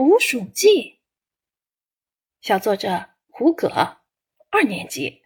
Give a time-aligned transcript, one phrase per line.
[0.00, 0.68] 捕鼠记》，
[2.40, 3.98] 小作者胡葛，
[4.48, 5.24] 二年级。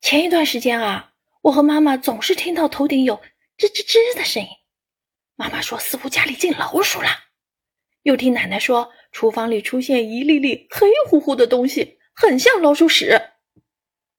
[0.00, 3.16] 前一段时间啊，我和妈妈总是听到头顶有
[3.56, 4.48] 吱吱吱的声音。
[5.34, 7.08] 妈妈说似乎家里进老鼠了，
[8.02, 13.20] 又听奶奶说厨房里出现一粒粒黑乎乎的东西，很像老鼠屎。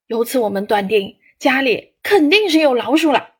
[0.07, 3.37] 由此我们断定家里肯定是有老鼠了。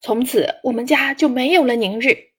[0.00, 2.32] 从此我们家就没有了宁日，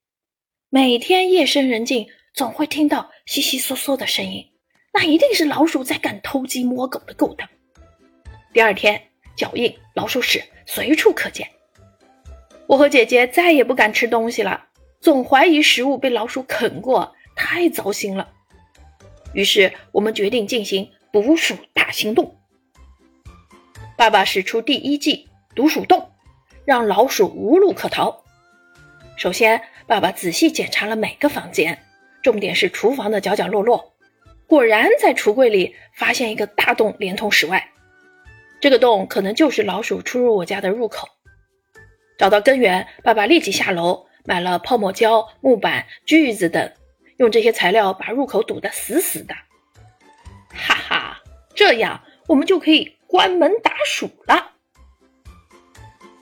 [0.70, 4.50] 每天夜深人静，总会听到悉悉嗦嗦的声音，
[4.92, 7.48] 那一定是老鼠在干偷鸡摸狗的勾当。
[8.52, 9.00] 第二天，
[9.34, 11.48] 脚印、老鼠屎随处可见。
[12.66, 14.66] 我和姐姐再也不敢吃东西了，
[15.00, 18.28] 总怀疑食物被老鼠啃过，太糟心了。
[19.32, 22.36] 于是我们决定进行捕鼠大行动。
[23.96, 26.10] 爸爸使出第一计毒鼠洞，
[26.66, 28.22] 让老鼠无路可逃。
[29.18, 31.76] 首先，爸爸仔细检查了每个房间，
[32.22, 33.96] 重点是厨房的角角落落。
[34.46, 37.68] 果然，在橱柜里发现一个大洞，连通室外。
[38.60, 41.08] 这个洞可能就是老鼠出入我家的入口。
[42.16, 46.72] 找到根源，爸爸立即下楼买了泡沫胶、木板、锯子等，
[47.16, 49.34] 用这些材料把入口堵得死死的。
[50.54, 51.20] 哈哈，
[51.56, 54.52] 这样我们就可以关门打鼠了。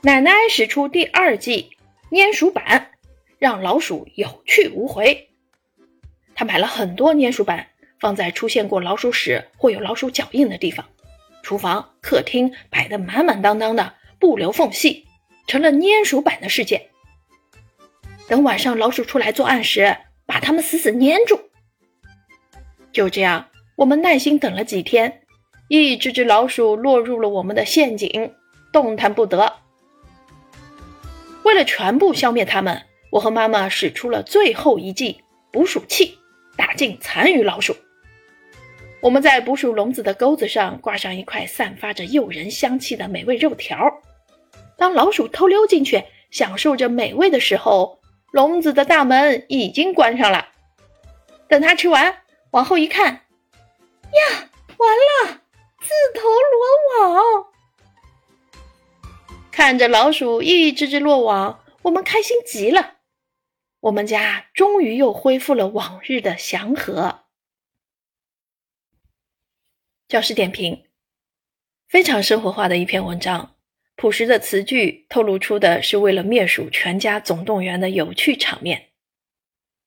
[0.00, 1.75] 奶奶使出第二计
[2.10, 2.92] 粘鼠板，
[3.38, 5.28] 让老鼠有去无回。
[6.34, 7.68] 他买了很多粘鼠板，
[7.98, 10.86] 放在出现过老鼠屎或有老鼠脚印的地方。
[11.42, 15.06] 厨房、客厅摆得满满当当的，不留缝隙，
[15.46, 16.88] 成了粘鼠板的世界。
[18.28, 19.96] 等晚上老鼠出来作案时，
[20.26, 21.40] 把它们死死粘住。
[22.92, 25.22] 就这样，我们耐心等了几天，
[25.68, 28.32] 一只只老鼠落入了我们的陷阱，
[28.72, 29.65] 动弹不得。
[31.46, 35.22] 为了全部消灭它们，我和妈妈使出了最后一计
[35.52, 36.18] 捕鼠器，
[36.56, 37.76] 打进残余老鼠。
[39.00, 43.78] 我们在捕鼠笼子的钩子上挂上一块散发着诱人香气的美味肉条。
[44.76, 48.00] 当老鼠偷溜进去，享受着美味的时候，
[48.32, 50.48] 笼子的大门已经关上了。
[51.46, 55.40] 等它吃完，往后一看，呀，完了，
[55.80, 56.22] 自投
[56.98, 57.46] 罗网！
[59.56, 62.98] 看着老鼠一只只落网，我们开心极了。
[63.80, 67.24] 我们家终于又恢复了往日的祥和。
[70.08, 70.84] 教师点评：
[71.88, 73.56] 非常生活化的一篇文章，
[73.94, 78.90] 朴实的词句透露出的是为了灭鼠全家总动员的有趣场面。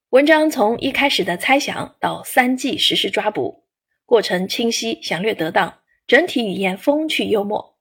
[0.09, 3.67] 文章从一开始的猜想到三季实施抓捕，
[4.07, 7.78] 过程清晰详略得当，整体语言风趣幽默，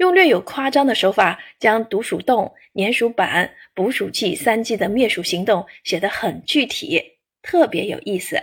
[0.00, 6.98] 用略有夸张的手法将毒鼠洞、粘鼠板、捕鼠器三季的灭鼠行动写得很具体，
[7.42, 8.42] 特别有意思。